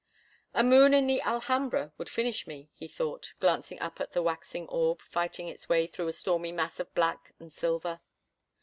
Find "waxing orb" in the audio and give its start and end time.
4.23-4.99